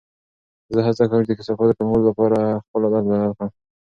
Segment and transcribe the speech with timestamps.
[0.73, 3.49] زه هڅه کوم چې د کثافاتو کمولو لپاره خپل عادت بدل کړم.